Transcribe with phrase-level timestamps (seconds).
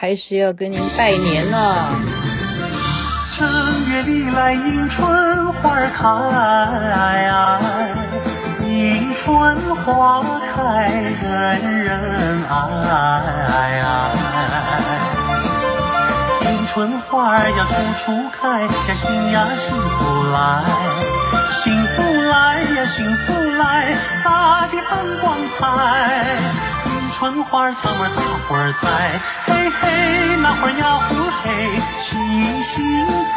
[0.00, 1.94] 还是要跟您拜年呢。
[3.38, 6.00] 正月里来迎春花开，
[8.64, 10.24] 迎春花
[10.54, 12.56] 开人人爱。
[16.44, 17.74] 迎春花要处
[18.06, 18.68] 处开，呀
[19.02, 20.00] 新呀幸福
[20.32, 20.64] 来，
[21.62, 23.94] 幸福来呀幸福来，
[24.24, 25.60] 大地很光彩。
[27.20, 31.52] 春花草儿大伙儿栽，嘿嘿，那花呀呼嘿，
[32.00, 32.16] 细
[32.72, 32.80] 心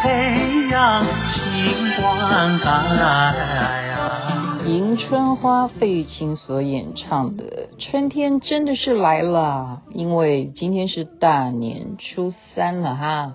[0.02, 2.64] 培养情灌溉。
[4.66, 13.34] 迎春花，费玉清所演唱的《春天真的是来了》，因为今天是大年初三了哈，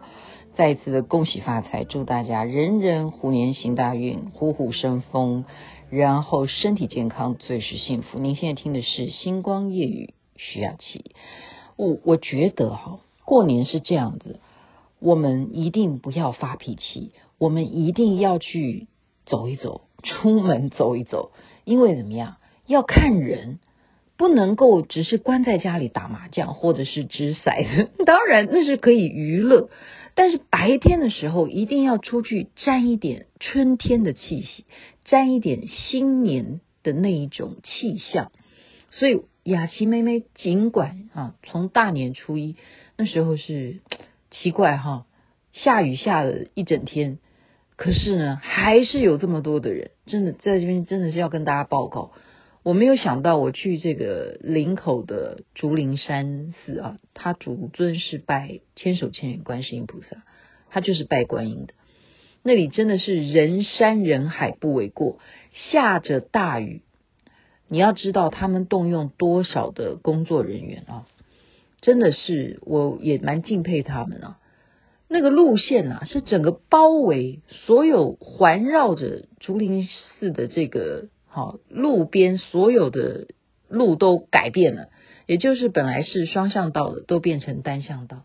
[0.54, 5.44] 再一次的恭喜发财，祝大家人人虎年行大运，虎虎生风，
[5.90, 8.18] 然后身体健康，最是幸福。
[8.18, 10.14] 您现在听的是星光夜雨。
[10.38, 11.04] 徐雅琪，
[11.76, 14.38] 我我觉得哈，过年是这样子，
[15.00, 18.86] 我们一定不要发脾气，我们一定要去
[19.26, 21.32] 走一走，出门走一走，
[21.64, 23.58] 因为怎么样，要看人，
[24.16, 29.70] 不能够只是关在家里打麻将或者是掷骰子， 当然那是可以娱乐，
[30.14, 34.64] 但是白天的时候一定要出去沾一点春天的气息，
[35.04, 38.30] 沾一点新年的那一种气象，
[38.90, 39.20] 所以。
[39.48, 42.56] 雅琪妹妹，尽管啊，从大年初一
[42.98, 43.80] 那时候是
[44.30, 45.06] 奇怪哈，
[45.52, 47.18] 下雨下了一整天，
[47.74, 52.12] 可是呢，还是有这么多的人，真的在这边真的是要跟大家报告，
[52.62, 60.24] 我没有想到我去这个林口的竹林山寺啊，他主尊是拜千手千眼观世音菩萨，
[60.68, 61.72] 他就是拜观音的，
[62.42, 65.18] 那里真的是人山人海不为过，
[65.70, 66.82] 下着大雨。
[67.70, 71.06] 你要知道他们动用多少的工作人员啊，
[71.82, 74.38] 真的是我也蛮敬佩他们啊。
[75.06, 83.28] 那个路线啊，是整个包围所有环绕着竹林寺的这个好路边，所有的
[83.68, 84.88] 路都改变了，
[85.26, 88.22] 也就是本来是双向道的都变成单向道，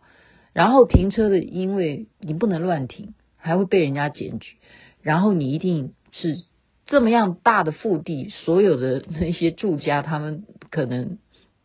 [0.54, 4.56] 然后停车的，因为你不能乱停，还会被人家检举，
[5.02, 6.40] 然后你一定是。
[6.86, 11.18] 这么样大的腹地，所有的 那些住家，他们可能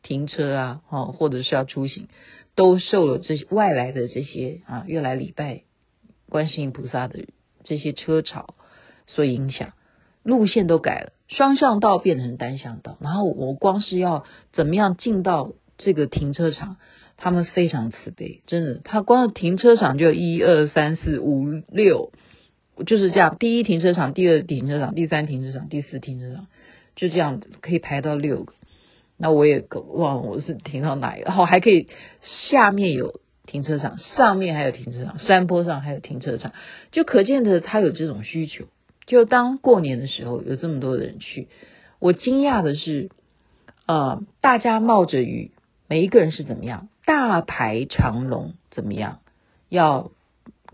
[0.02, 2.08] 停车啊，哦，或者是要出行，
[2.54, 5.62] 都受了这些外来的这些啊，越来礼拜
[6.28, 7.26] 观世音菩萨的
[7.64, 8.54] 这些车潮
[9.06, 9.72] 所影响，
[10.22, 16.76] 路线都改了，双向道变成单向道，然后我光是要怎么样进到这个停车场，
[17.16, 22.12] 他们非常慈悲，真的，他光是停车场就一二三四五六。
[22.86, 26.46] 就是这样，第一停车场，第二停车场，第三停车场，第四停车场，
[26.96, 28.54] 就这样子可以排到六个。
[29.16, 31.88] 那我也忘了我是停到哪一个，然后还可以
[32.20, 36.52] 下面有停车场，上面还有停车场，山坡上还有停车场，
[36.92, 38.66] 就可见的他有这种需求。
[39.06, 41.48] 就当过年的时候有这么多人去，
[41.98, 43.10] 我惊讶的是，
[43.86, 45.50] 呃，大家冒着雨，
[45.88, 46.88] 每一个人是怎么样？
[47.04, 49.20] 大排长龙，怎么样？
[49.68, 50.10] 要。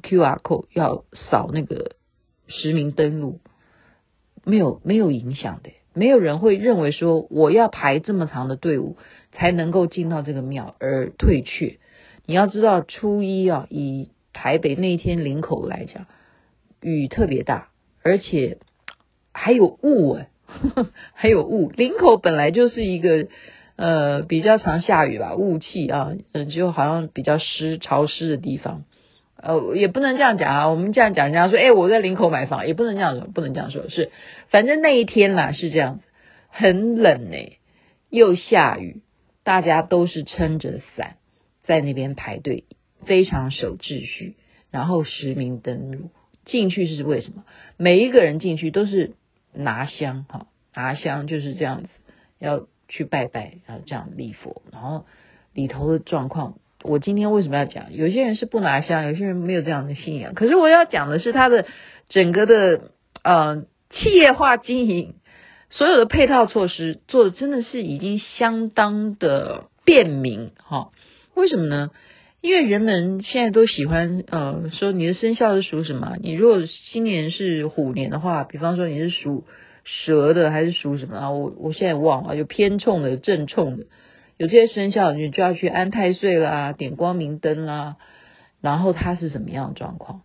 [0.06, 1.96] QR code 要扫那个
[2.46, 3.40] 实名登录，
[4.44, 8.98] 没有没有影响的，没有人会认为说我要排这么长的队伍
[9.32, 11.78] 才能够进到这个庙而退却。
[12.26, 16.06] 你要知道，初一啊，以台北那天林口来讲，
[16.80, 17.68] 雨特别大，
[18.02, 18.58] 而且
[19.32, 20.28] 还有雾哎，
[21.14, 21.70] 还有雾。
[21.70, 23.28] 林口本来就是一个
[23.76, 28.84] 呃比较常下雨吧，雾气啊，嗯，就好像比较湿潮湿的地方。
[29.46, 30.68] 呃，也不能这样讲啊。
[30.68, 33.90] 我们这样讲，人家说，哎，我在林口买房，也不能这样说，不能这样说。
[33.90, 34.10] 是，
[34.48, 36.04] 反正那一天啦，是这样子，
[36.48, 37.58] 很冷哎，
[38.08, 39.02] 又下雨，
[39.42, 41.16] 大家都是撑着伞
[41.62, 42.64] 在那边排队，
[43.04, 44.36] 非常守秩序，
[44.70, 46.10] 然后实名登录
[46.46, 47.44] 进去是为什么？
[47.76, 49.12] 每一个人进去都是
[49.52, 51.88] 拿香哈，拿香就是这样子，
[52.38, 55.04] 要去拜拜，然后这样礼佛，然后
[55.52, 56.54] 里头的状况。
[56.84, 57.92] 我今天为什么要讲？
[57.94, 60.34] 有些人是不拿香，有些人没有这样的信仰。
[60.34, 61.66] 可是我要讲的是他的
[62.10, 62.90] 整个的
[63.22, 65.14] 呃企业化经营，
[65.70, 70.90] 所有的配套措施做的真的是已经相当的便民哈。
[71.34, 71.90] 为什么呢？
[72.42, 76.16] 因为人们现在都喜欢呃说你的生肖是属什么？
[76.20, 76.62] 你如果
[76.92, 79.44] 今年是虎年的话，比方说你是属
[79.84, 81.30] 蛇的还是属什么啊？
[81.30, 83.86] 我我现在忘了，有偏冲的、正冲的。
[84.36, 87.96] 有这些生肖，你就要去安太岁啦，点光明灯啦。
[88.60, 90.22] 然后它是什么样的状况？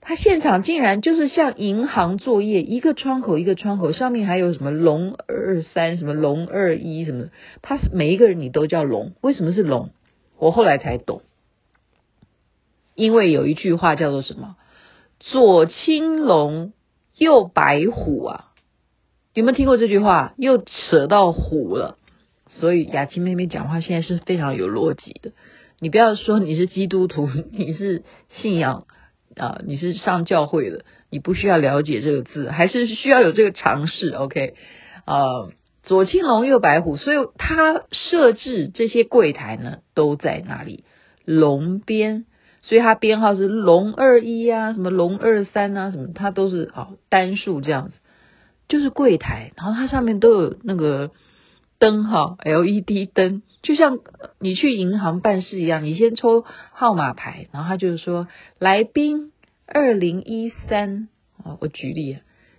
[0.00, 7.30] 它现场竟然就是像银行作业，一个窗口一个窗口，上面还有什么龙二三，什么龙二一什么的。
[7.60, 9.90] 它每一个人你都叫龙，为什么是龙？
[10.38, 11.20] 我后来才懂，
[12.94, 14.56] 因为有一句话叫做什么？
[15.18, 16.72] 左青龙，
[17.14, 18.52] 右白虎啊！
[19.34, 20.32] 有没有听过这句话？
[20.38, 21.98] 又扯到虎了。
[22.50, 25.32] 所以雅琪妹妹讲话现在是非常有逻辑的。
[25.78, 28.86] 你不要说你是基督徒， 你是信仰
[29.36, 34.10] 啊、你是上教会的，你不需要了解这个字，还是需要有这个常识。
[34.10, 34.54] OK，
[35.06, 35.52] 呃，
[35.84, 40.84] 左青龙，右白虎，所以他设置这些柜台呢，都在哪里？
[41.24, 42.24] 龙边，
[42.62, 47.94] 所以它编号是龙二一啊，什么龙二三啊，什么它都是哦单数这样子，
[48.68, 51.12] 就是柜台，然后它上面都有那个
[51.80, 53.98] 灯哈，LED 灯，就像
[54.38, 58.28] 你去银行办事一样，你先抽号码牌，然后他就是说
[58.58, 59.32] 来宾
[59.66, 61.08] 二零一三
[61.42, 62.18] 啊，我举例，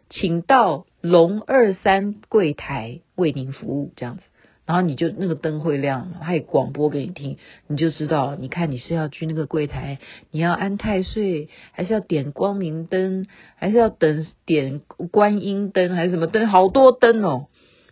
[0.10, 4.24] 请到龙二三柜台为您服务这样子。
[4.64, 8.36] 然后你就那个灯会亮，他也广播给你听，你就知道。
[8.36, 14.80] 你看你是要去那个柜台，你要安太岁，还是要点光明灯，还是要等点
[15.12, 16.48] 观音灯，还是什么灯？
[16.48, 17.48] 好多灯哦。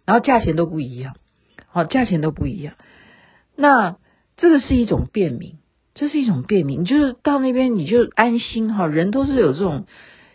[0.09, 1.15] 然后价钱都不一样，
[1.67, 2.73] 好，价钱都不一样。
[3.55, 3.97] 那
[4.37, 5.57] 这个是一种便民，
[5.93, 8.87] 这是一种便民，就是到那边你就安心哈。
[8.87, 9.85] 人都是有这种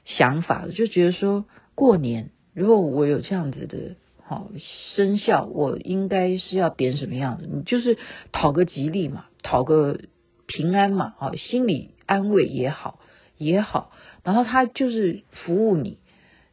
[0.04, 1.44] 想法的，就觉得说
[1.74, 3.96] 过年，如果我有这样子的。
[4.26, 4.48] 好
[4.94, 7.46] 生肖，我应该是要点什么样的？
[7.46, 7.98] 你就是
[8.32, 10.00] 讨个吉利嘛，讨个
[10.46, 13.00] 平安嘛，好，心理安慰也好
[13.36, 13.90] 也好。
[14.22, 15.98] 然后他就是服务你，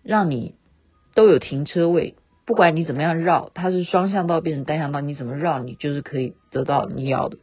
[0.04, 0.56] 让你
[1.16, 2.16] 都有停车位，
[2.46, 7.38] 不管你怎么样绕，它是双向道变成单向道，你怎么绕，你就是可以得到你要的。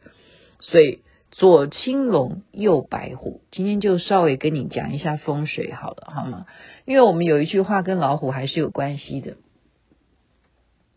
[0.59, 1.01] 所以
[1.31, 3.41] 左青龙，右白虎。
[3.51, 6.45] 今天就稍微跟你讲一下风水好了，好吗？
[6.85, 9.37] 因为我们有一句话跟老虎还是有关系的。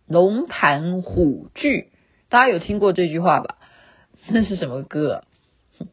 [0.06, 1.86] 龙盘虎踞，
[2.28, 3.56] 大家有听过这句话吧？
[4.28, 5.24] 那是什么歌？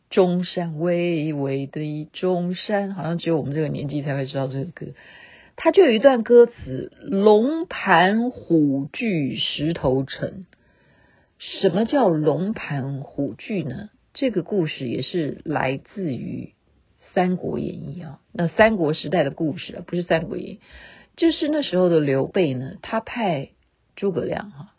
[0.10, 4.88] 中山巍巍的中山，好像只有我们这个年纪才会知道这个歌。
[5.62, 10.46] 他就有一段歌词：“龙盘虎踞石头城。”
[11.38, 13.90] 什么叫龙盘虎踞呢？
[14.14, 16.54] 这个故事也是来自于
[17.14, 20.56] 《三国演义》啊，那三国时代的故事啊，不是《三国演义》，
[21.18, 23.50] 就是那时候的刘备呢，他派。
[23.98, 24.74] 诸葛亮哈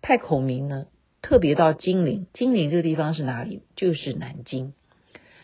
[0.00, 0.86] 派孔明呢，
[1.20, 2.26] 特别到金陵。
[2.32, 3.60] 金陵这个地方是哪里？
[3.76, 4.72] 就是南京，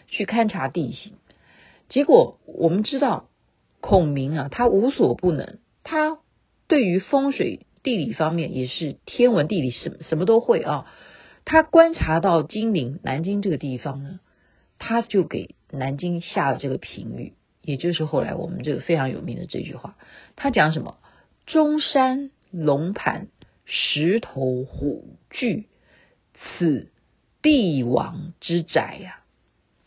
[0.06, 1.12] 去勘察地形。
[1.90, 3.27] 结果我们知道，
[3.80, 6.18] 孔明啊，他无所不能，他
[6.66, 10.86] 对于风水地理方面也是天文地理什么什么都会啊。
[11.44, 14.20] 他观察到金陵南京这个地方呢，
[14.78, 19.96] 他就给南京下了这个评语，也就是后来我们这个非常有名的这句话。
[20.36, 20.96] 他讲什么？
[21.46, 22.30] 中山。
[22.50, 23.28] 龙盘
[23.66, 25.66] 石头虎踞，
[26.32, 26.90] 此
[27.42, 29.20] 帝王之宅呀、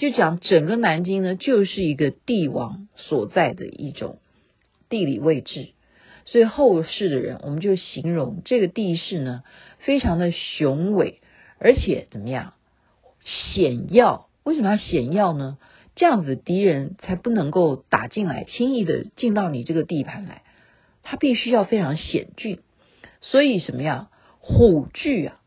[0.01, 4.17] 就讲整个南京呢，就是一个帝王所在的一种
[4.89, 5.69] 地理位置。
[6.25, 9.43] 所以后世的人，我们就形容这个地势呢，
[9.77, 11.21] 非常的雄伟，
[11.59, 12.55] 而且怎么样
[13.53, 14.27] 险要？
[14.41, 15.59] 为什么要险要呢？
[15.93, 20.41] 这样子敌人才不能够打进来，轻易的进到你这个地盘来。
[21.03, 22.57] 它必须要非常险峻，
[23.21, 24.09] 所以什么呀
[24.39, 25.39] 虎踞啊，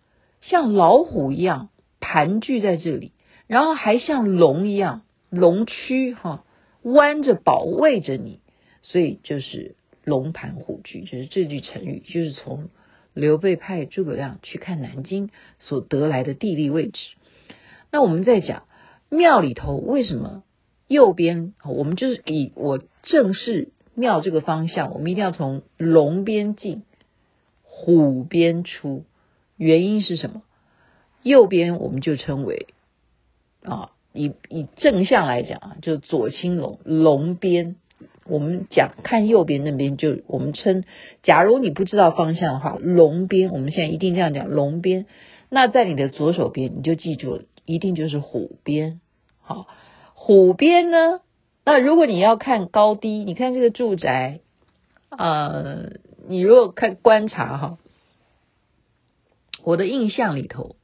[0.43, 3.11] 像老虎一样盘踞在这里，
[3.47, 6.45] 然后还像龙一样龙躯哈
[6.83, 8.41] 弯着保卫着你，
[8.83, 12.69] 所以就是龙盘虎踞，就是这句成语，就是从
[13.13, 17.01] 刘备派诸葛亮去看南京所得来的地理位置。
[17.91, 18.65] 那我们再讲
[19.09, 20.43] 庙里头为什么
[20.89, 23.69] 右边，我们就是以我正式。
[23.97, 26.83] 庙这个方向，我们一定要从龙边进，
[27.63, 29.05] 虎边出。
[29.57, 30.43] 原因是什么？
[31.23, 32.67] 右边我们就称为
[33.65, 37.77] 啊，以以正向来讲啊，就左青龙龙边。
[38.27, 40.85] 我们讲看右边那边，就我们称。
[41.23, 45.05] 假如你不知道方向的话，龙边，我们现在一定这样讲龙边。
[45.51, 49.01] 那在你的左手边，你就记住了，一定就是虎边。
[49.43, 49.67] 好，
[50.15, 51.21] 虎边呢？
[51.67, 54.41] 那如果你要看高低，你看这个住宅，
[55.11, 55.93] 呃，
[56.27, 57.79] 你如果看观察哈，
[59.63, 60.77] 我的印象里头，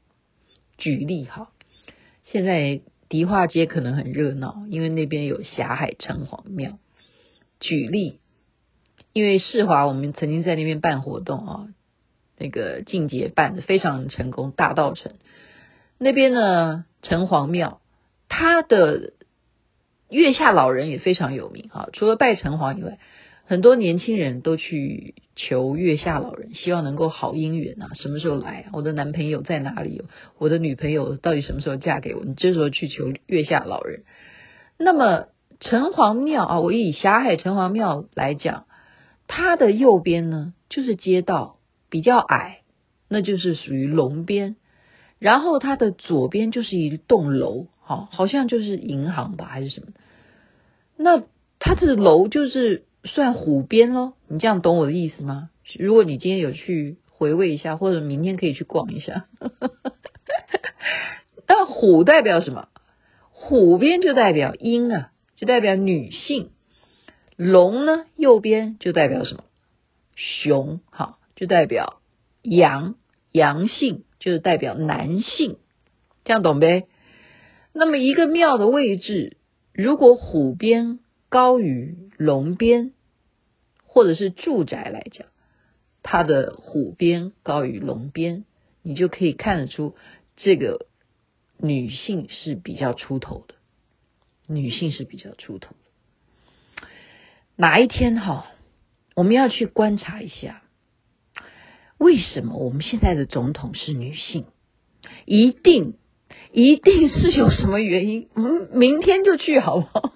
[0.77, 1.51] 举例哈，
[2.31, 6.79] 现在迪化街可能很热闹，因为那边有霞海城隍庙。
[7.61, 8.21] 举例，
[9.13, 11.69] 因为世华我们曾经在那边办活动啊，
[12.39, 15.13] 那个静节办的非常成功，大道城
[15.99, 17.81] 那边呢，城隍庙，
[18.29, 19.15] 它的。
[20.13, 22.99] 月下老人也非常有名啊，除了拜城隍以外，
[23.51, 28.67] 很多年轻人都去求月下老人，希望能够好姻缘啊，什么时候来？
[28.73, 30.05] 我的男朋友在哪里？
[30.39, 32.25] 我的女朋友到底什么时候嫁给我？
[32.25, 34.05] 你这时候去求月下老人。
[34.79, 38.67] 那么城隍庙啊，我以霞海城隍庙来讲，
[39.27, 41.57] 它的右边呢就是街道，
[41.89, 42.61] 比较矮，
[43.09, 44.55] 那就是属于龙边。
[45.19, 49.89] 然后它的左边就是一栋楼，好，好像就是银行吧，还是什么？
[50.97, 51.25] 那
[51.59, 54.15] 它的楼就是算虎边喽？
[54.29, 55.51] 你这样懂我的意思吗？
[55.79, 59.27] 如果你今天有去回味一下，或者明天可以去逛一下。
[61.47, 62.69] 那虎代表什么？
[63.31, 66.51] 虎边就代表阴啊，就代表女性。
[67.37, 69.45] 龙呢，右边就代表什么？
[70.17, 72.01] 雄，好，就代表
[72.43, 72.97] 阳，
[73.33, 74.05] 阳性。
[74.21, 75.57] 就是代表男性，
[76.25, 76.89] 这样懂呗？
[77.73, 79.39] 那么一个庙的位置，
[79.73, 80.99] 如果虎边
[81.31, 82.93] 高于龙边，
[83.87, 85.29] 或者是住宅来讲，
[86.03, 88.45] 它的虎边高于龙边，
[88.83, 89.95] 你就可以看得出
[90.37, 90.87] 这个
[91.57, 93.55] 女性是比较出头的，
[94.47, 96.87] 女性是比较出头的。
[97.57, 98.51] 哪一天哈，
[99.15, 100.63] 我们要去观察一下。
[101.97, 104.47] 为什么我们现在的总统是女性？
[105.27, 105.95] 一定
[106.53, 108.29] 一定是有什么原因。
[108.35, 110.15] 嗯，明天就去好不好？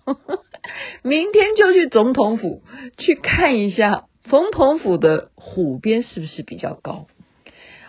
[1.02, 2.62] 明天就去总统府
[2.98, 7.06] 去看一下，总统府的虎边是不是比较高？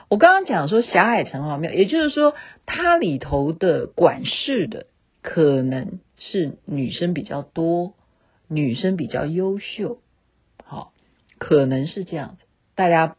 [0.09, 4.87] 我刚刚讲说霞海城隍庙，也就是说它里头的管事的
[5.21, 7.93] 可能是女生比较多，
[8.47, 9.99] 女生比较优秀，
[10.63, 10.91] 好，
[11.37, 13.15] 可能是这样子，大家。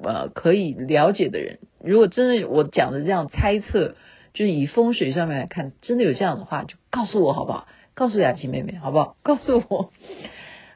[0.00, 3.96] 呃，可以了解的人，如果真的我讲的这样猜测，
[4.32, 7.66] 就是以风水上面来看，真的有这样的话，就告诉我好不好？
[7.98, 9.16] 告诉雅琪妹妹好不好？
[9.24, 9.90] 告诉我。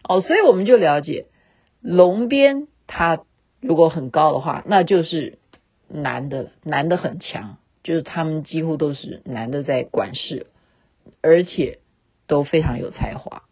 [0.03, 1.27] 哦，所以我们就了解，
[1.81, 3.21] 龙边它
[3.61, 5.39] 如果很高的话，那就是
[5.89, 10.49] 男的，男的很强，就是他们几乎都是男的在管事，
[11.21, 11.79] 而且
[12.27, 13.45] 都非常有才华。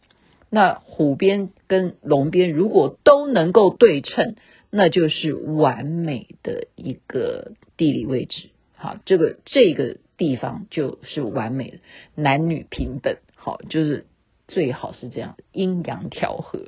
[0.48, 4.34] 那虎边跟龙边如果都能够对称。
[4.72, 11.78] 那就是完美的一个地理位置，好，这个这个地方就是完美的，
[12.14, 14.06] 男女平等，好，就是
[14.46, 16.66] 最好是这样，阴阳调和，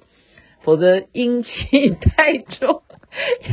[0.62, 1.50] 否则阴气
[2.00, 2.82] 太重。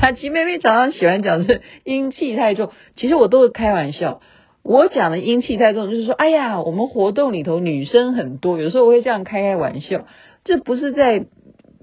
[0.01, 4.21] 雅琪妹妹常常喜欢讲是阴气太重，其实我都是开玩笑，
[4.63, 10.05] 我讲的阴气太重就是说，哎呀，我们活动里头女生很多，有时候我会这样开开玩笑，
[10.43, 11.27] 这不是在。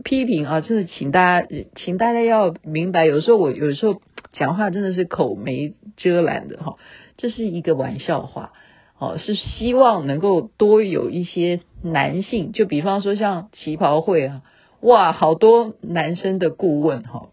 [0.05, 4.01] 批评啊，真的，请大家，请大家要明白，有时候我有时候
[4.33, 6.77] 讲话真的是口没遮拦的哈，
[7.17, 8.53] 这是一个玩笑话，
[8.99, 14.43] 哦，是希望能够多有一些男性，就比方说像旗袍会啊，
[14.81, 17.29] 哇，好多男生的顾问哈，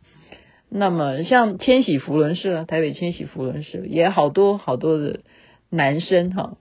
[0.70, 5.22] 那么像千禧扶轮社，台北千禧扶轮社也好多好多的
[5.70, 6.58] 男生哈。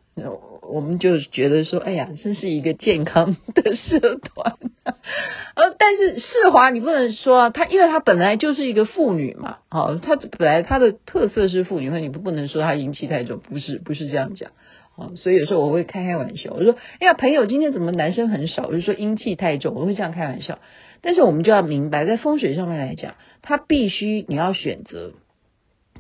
[0.71, 4.56] 我们就觉得说，哎呀，真是一个健康的社团。
[4.85, 14.52] 呃，但是世华，你不能说啊，她因为她本来就是一个妇女嘛，好，她本来她的特色是妇女，所以你不不能说她阴气太重，不是不是这样讲。
[14.95, 18.67] 好，所以有时候我会开开玩笑，我说，哎呀，朋友今天怎么男生很少？
[18.67, 20.59] 我就说阴气太重，我会这样开玩笑。
[21.01, 25.13] 但是我们就要明白，在风水上面来讲，它必须你要选择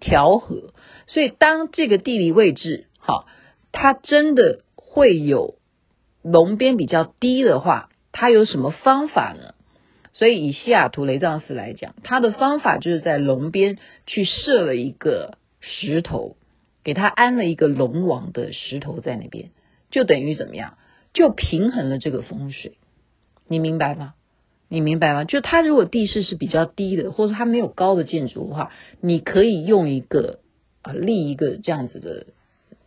[0.00, 0.72] 调和。
[1.06, 3.26] 所以当这个地理位置好。
[3.74, 5.54] 它真的会有
[6.22, 9.54] 龙边比较低的话，它有什么方法呢？
[10.12, 16.36] 所以以西雅图雷藏寺来讲，它的方法就是在龙边去设了一个石头，
[16.84, 19.50] 给他安了一个龙王的石头在那边，
[19.90, 20.76] 就等于怎么样？
[21.12, 22.78] 就平衡了这个风水。
[23.48, 24.14] 你明白吗？
[24.68, 25.24] 你明白吗？
[25.24, 28.70] 就它如果地势是比较低的，或者它没有高的建筑的话，
[29.00, 30.40] 你可以用一个
[30.82, 32.26] 啊立一个这样子的。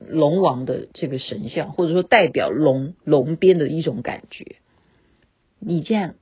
[0.08, 4.58] 龙王的这个神像，或者说代表龙龙边的一种感觉，
[5.58, 6.16] 你这样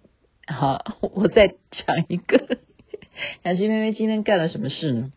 [0.47, 2.59] 好，我再讲一个。
[3.43, 5.11] 雅琪妹妹今天干了什么事呢？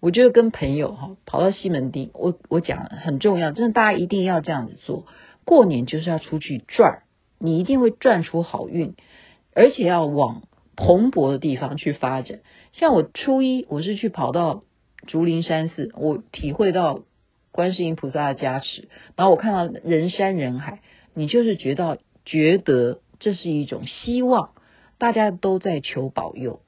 [0.00, 5.06] 我就跟朋友哈跑到西门町，我我讲很重要，真的大家一定要这样子做。
[5.44, 7.02] 过年就是要出去转，
[7.38, 8.94] 你一定会赚出好运，
[9.54, 10.42] 而且要往
[10.76, 12.40] 蓬勃的地方去发展。
[12.72, 14.62] 像我初一我是去跑到
[15.06, 17.00] 竹林山寺，我体会到。
[17.50, 20.80] 观世音菩萨的加持，然后我看到人山人海，
[21.12, 24.50] 你就是觉得觉得这是一种希望，
[24.96, 26.60] 大家都在求保佑，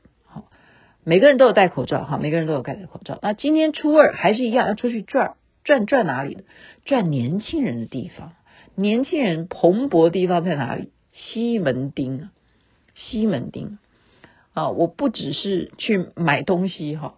[1.05, 3.19] 每个人都有戴口罩，哈，每个人都有戴口罩。
[3.23, 6.45] 那今天初二还是一样要出去转转转哪里的？
[6.85, 8.33] 转年轻人的地方，
[8.75, 10.91] 年轻人蓬勃地方在哪里？
[11.13, 12.29] 西门町，
[12.95, 13.79] 西门町
[14.55, 17.15] 啊，我不只是去买东西哈，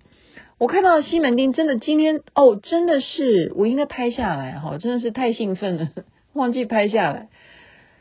[0.58, 5.90] 我看到西门町真的今天哦，真的是我应该拍下来哈，真的是太兴奋了，
[6.32, 7.28] 忘记拍下来。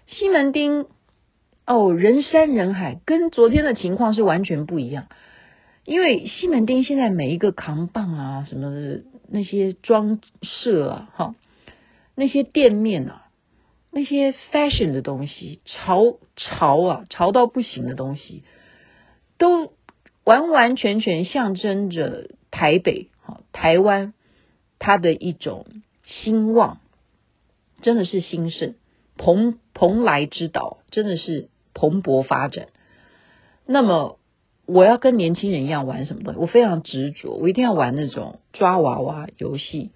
[0.08, 0.86] 西门町
[1.66, 5.08] 哦，人山人海，跟昨天的情况是完全不一样。
[5.84, 11.36] 因为西门町现在每一个扛棒啊，什么的那些装设啊，哈，
[12.16, 13.30] 那些店面啊，
[13.90, 18.44] 那些 fashion 的东西，潮潮啊，潮到不行的东西，
[19.40, 19.74] 都
[20.24, 24.14] 完完全全象征着台北，哈，台湾
[24.78, 25.66] 它的一种
[26.06, 26.80] 兴旺，
[27.82, 28.76] 真的是兴盛，
[29.18, 32.68] 蓬蓬莱之岛，真的是蓬勃发展。
[33.66, 34.20] 那么。
[34.66, 36.40] 我要跟年轻人一样玩什么东西？
[36.40, 39.92] 我非常执着，我一定要玩那种抓娃娃游戏。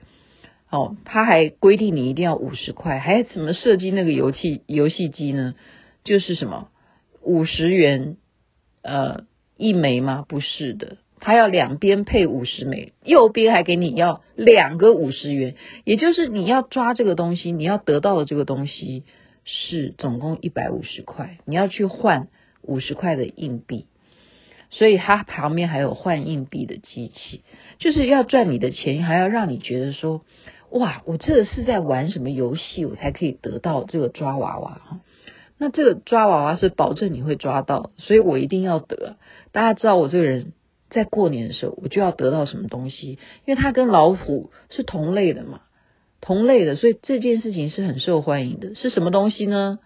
[0.69, 5.55] 哦，他还规定你一定要五十块，还怎么设计那个游戏游戏机呢？
[6.03, 6.69] 就是什么
[7.21, 8.17] 五十元
[8.81, 10.25] 呃一枚吗？
[10.27, 15.55] 不是的，他要两边配五十枚，右边还给你要两个五十元，
[15.85, 19.03] 也就是你要抓这个东西，你要得到的这个东西
[19.45, 22.27] 是总共一百五十块，你要去换
[22.61, 23.85] 五十块的硬币。
[24.77, 27.43] 所以它旁边还有换硬币的机器，
[27.79, 30.21] 就是要赚你的钱，还要让你觉得说，
[30.69, 34.99] 哇，我这是在玩什么游戏，我才可以得到这个抓娃娃哈。
[35.57, 39.15] 那这个抓娃娃是保证你会抓到，所以我一定要得。
[39.53, 40.51] 大家知道我这个人
[40.89, 45.61] 在过年的时候，我就要得到什么东西，因为它跟老虎是同类的嘛，
[46.19, 48.75] 同类的，所以这件事情是很受欢迎的。
[48.75, 49.79] 是什么东西呢？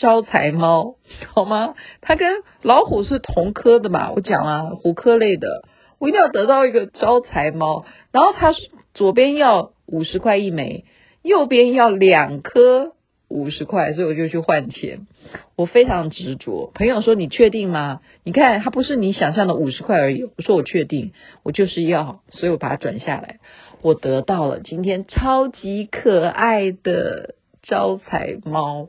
[0.00, 0.96] 招财猫，
[1.34, 1.74] 好吗？
[2.00, 4.10] 它跟老虎是同科的嘛？
[4.12, 5.62] 我讲啊，虎科类的，
[5.98, 7.84] 我一定要得到一个招财猫。
[8.10, 8.54] 然后它
[8.94, 10.86] 左边要五十块一枚，
[11.22, 12.94] 右边要两颗
[13.28, 15.06] 五十块，所以我就去换钱。
[15.54, 16.72] 我非常执着。
[16.74, 20.24] 朋友说：“你确定吗？”你看，它不是你想象的五十块而已。
[20.24, 23.38] 我说：“我确定，我就是要。”所以我把它转下来，
[23.82, 28.88] 我得到了今天超级可爱的招财猫。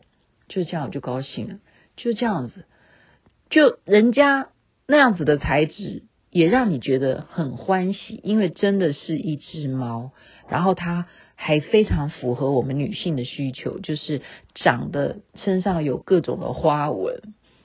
[0.51, 1.60] 就这样我就高兴了，
[1.96, 2.65] 就这样子，
[3.50, 4.50] 就人家
[4.85, 10.11] 那样子的材质也让你觉得很欢喜，因为真的是一只猫，
[10.50, 14.22] 然后它还非常符合我们女性的需求，就是
[14.53, 17.22] 长得身上有各种的花纹，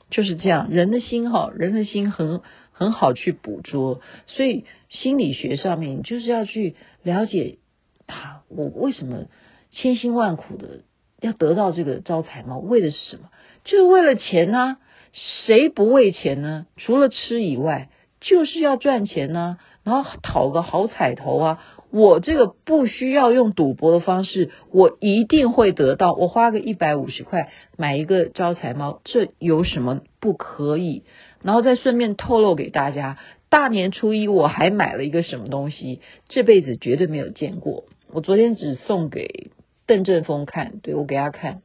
[0.08, 0.70] 就是这样。
[0.70, 7.58] 人的心哈，人的心很很好去捕捉，所以心理学上面就是要去了解
[8.06, 9.24] 它，我为什么
[9.72, 10.82] 千辛万苦的。
[11.20, 13.30] 要得到这个招财猫，为的是什么？
[13.64, 14.78] 就是为了钱啊！
[15.46, 16.66] 谁不为钱呢？
[16.76, 17.88] 除了吃以外，
[18.20, 21.62] 就是要赚钱呢，然后讨个好彩头啊！
[21.90, 26.12] 我这个不需要用赌博的方式，我一定会得到。
[26.12, 31.04] 我花个一百五十块买一个招财猫，这有什么不可以？
[31.42, 33.16] 然后再顺便透露给大家，
[33.48, 37.84] 大年初一我还买了一个什么东西，这辈子绝对没有见过。
[38.12, 39.50] 我昨天只送给。
[39.86, 41.62] 邓正峰看，对，我给他看，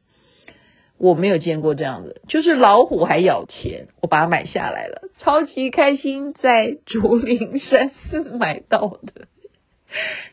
[0.96, 9.26] 我没有见过这样的，就是老虎还咬钱，我把它买下来了，超级开心，在竹林山寺买到的。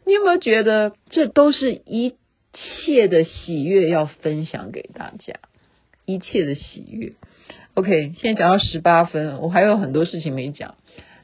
[0.06, 2.16] 你有没有觉得这都是一
[2.54, 5.34] 切的喜悦要分享给大家？
[6.06, 7.14] 一切的喜悦。
[7.74, 10.76] OK，现在讲到十八分，我还有很多事情没讲，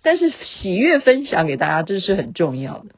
[0.02, 2.96] 但是喜悦分享给大家，这是很重要的。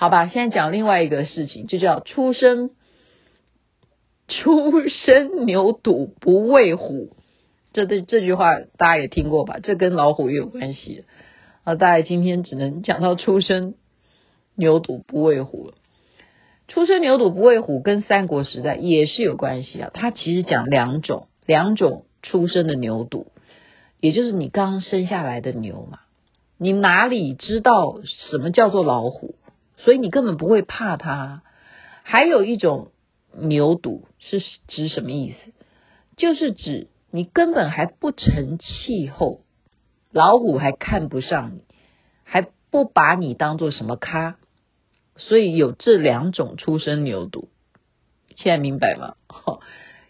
[0.00, 2.70] 好吧，现在讲另外一个事情，就叫初生
[4.28, 7.16] 初生牛犊不畏虎。
[7.72, 9.58] 这这这句话大家也听过吧？
[9.60, 11.04] 这跟老虎也有关系
[11.64, 11.74] 啊。
[11.74, 13.74] 大概今天只能讲到初生
[14.54, 15.74] 牛犊不畏虎了。
[16.68, 19.90] 初生牛犊不畏虎跟三国时代也是有关系啊。
[19.92, 23.26] 它其实讲两种两种出生的牛犊，
[23.98, 25.98] 也就是你刚生下来的牛嘛。
[26.56, 29.34] 你哪里知道什么叫做老虎？
[29.78, 31.42] 所以你根本不会怕它。
[32.02, 32.92] 还有一种
[33.32, 35.52] 牛犊是指什么意思？
[36.16, 39.40] 就是指你根本还不成气候，
[40.10, 41.62] 老虎还看不上你，
[42.24, 44.36] 还不把你当做什么咖。
[45.16, 47.48] 所以有这两种出生牛犊，
[48.36, 49.14] 现在明白吗？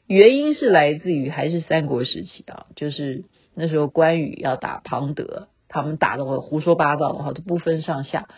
[0.06, 8.28] 原因是来自于还是三国时期啊，就是那时候关羽要打庞德，他们打的胡说八道的话都不分上下。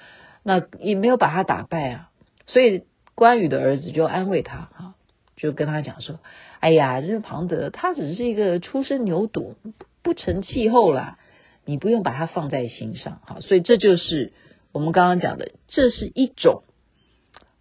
[0.42, 2.10] 那也没有把他打败啊，
[2.46, 4.94] 所以关羽的儿子就安慰他哈，
[5.36, 6.18] 就跟他讲说
[6.60, 9.54] ：“哎呀，这个庞德他只是一个初生牛犊，
[10.02, 11.18] 不成气候啦，
[11.64, 14.32] 你不用把他放在心上哈。”所以这就是
[14.72, 16.62] 我们刚刚讲的，这是一种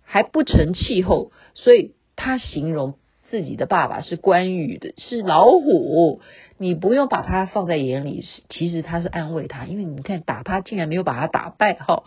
[0.04, 2.96] 还不成气候，所以他形容
[3.30, 6.22] 自己的爸爸是关羽的，是老虎，
[6.60, 12.04] 你不用把他放在眼里，其实他是安慰他，因为你看打他竟然没有把他打败哈，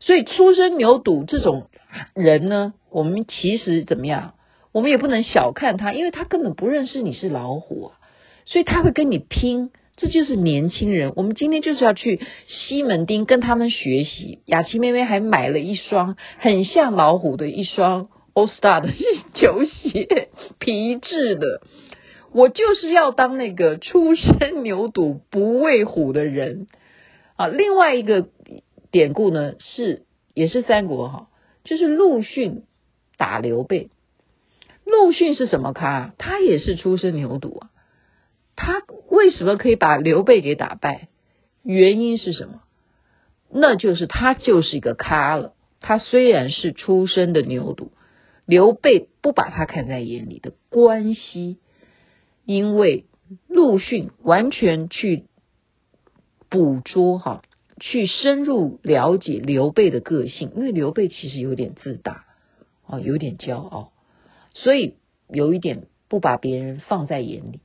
[0.00, 1.68] 所以初生牛犊这种
[2.14, 4.34] 人呢，我们其实怎么样，
[4.72, 7.98] 我们也不能小看他，因为他根本不认识你是老虎啊，
[8.44, 9.70] 所以他会跟你拼。
[9.98, 14.40] 这就是年轻人，我们今天就是要去西门町跟他们学习。
[14.44, 18.90] 雅琪妹妹还买了一双很像老虎的一双 All Star 的
[19.32, 21.62] 球鞋，皮质的。
[22.36, 26.66] 我就是要当那个初生牛犊不畏虎的人
[27.36, 27.48] 啊！
[27.48, 28.28] 另外一个
[28.90, 30.02] 典故呢，是
[30.34, 31.28] 也是三国哈，
[31.64, 32.64] 就是陆逊
[33.16, 33.88] 打刘备。
[34.84, 36.12] 陆逊是什么咖？
[36.18, 37.70] 他也是初生牛犊啊。
[38.54, 41.08] 他为什么可以把刘备给打败？
[41.62, 42.60] 原因是什么？
[43.50, 45.54] 那就是他就是一个咖了。
[45.80, 47.88] 他虽然是出生的牛犊，
[48.44, 51.56] 刘备不把他看在眼里的关系，
[52.46, 53.04] 因为
[53.48, 55.24] 陆逊完全去
[56.48, 57.42] 捕捉哈，
[57.80, 62.24] 去深入了解刘备的个性，因为刘备其实有点自大
[62.86, 63.92] 啊，有点骄傲，
[64.54, 64.94] 所以
[65.28, 67.60] 有一点不把别人放在眼里。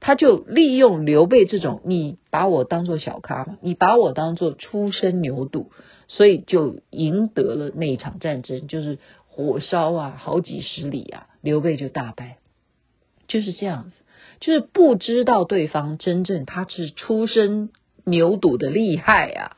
[0.00, 5.68] 他就利用刘备这种，你把我当做小咖，你把我当做初生牛犊，
[6.08, 12.36] 所以就赢得了那一场战争，就是火烧啊，好几十里啊，刘备就大败，
[13.28, 13.92] 就是这样子，
[14.40, 17.70] 就是不知道对方真正他是初生
[18.04, 19.56] 牛犊的厉害啊，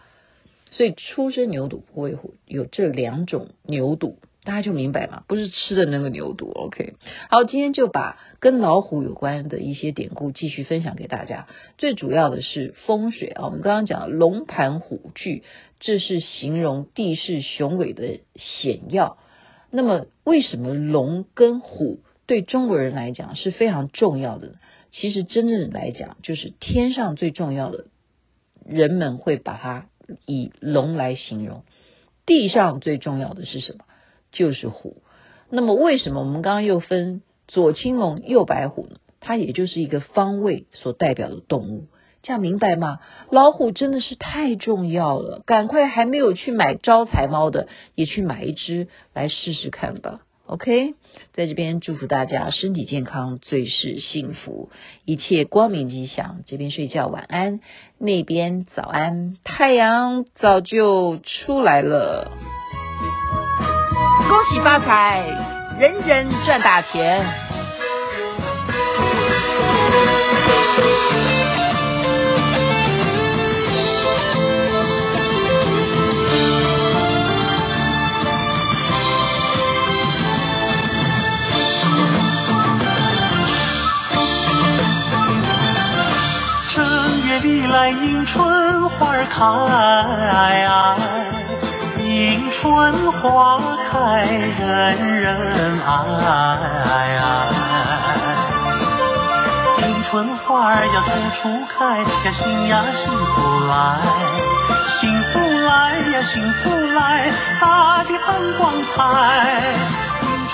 [0.70, 4.16] 所以初生牛犊不畏虎，有这两种牛犊。
[4.44, 6.94] 大家就明白嘛，不是吃的那个牛犊，OK。
[7.28, 11.48] 好，今天就把跟老虎有关的一些典故继续分享给大家。
[11.78, 15.42] 最主要的是风水啊，我们刚刚讲龙盘虎踞，
[15.80, 19.18] 这是形容地势雄伟的险要。
[19.72, 24.54] 那么，为什么龙跟虎对中国人来讲是非常重要的？
[24.90, 27.86] 其实真正来讲，就是天上最重要的，
[28.64, 29.86] 人们会把它
[30.26, 31.62] 以龙来形容；
[32.24, 33.84] 地上最重要的是什么？
[34.32, 35.02] 就是虎，
[35.50, 38.96] 那么为什么我们刚刚又分左青龙右白虎呢？
[39.20, 41.86] 它也就是一个方位所代表的动物，
[42.22, 43.00] 这样明白吗？
[43.30, 50.20] 老虎真的是太重要了，赶快还没有去买招财猫的，也去买一只来试试看吧。
[50.46, 50.94] OK，
[51.32, 54.70] 在这边祝福大家身体健康，最是幸福，
[55.04, 56.42] 一切光明吉祥。
[56.46, 57.60] 这边睡觉晚安，
[57.98, 62.30] 那边早安，太阳早就出来了。
[64.28, 65.24] 恭喜发财，
[65.78, 67.26] 人人赚大钱。
[89.30, 89.36] 开。
[91.98, 93.58] 迎春花
[93.90, 94.62] 开，人
[95.20, 95.88] 人爱。
[99.78, 101.08] 迎春花儿要，处
[101.42, 101.42] 处
[101.76, 102.72] 开呀，心呀
[103.04, 103.34] 幸福
[103.66, 103.74] 来，
[105.00, 105.34] 幸福
[105.66, 105.70] 来
[106.12, 106.98] 呀，幸福来，
[107.60, 107.64] 大
[108.04, 108.62] 地放光
[108.94, 108.96] 彩。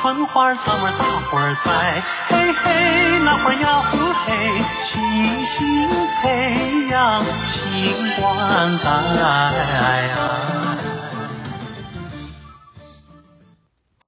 [0.02, 4.98] 春花，咱们大伙儿栽，嘿嘿，那花儿呀呼嘿，细
[5.56, 5.88] 心
[6.20, 8.26] 培养，新灌
[8.80, 8.82] 溉
[10.08, 10.62] 呀。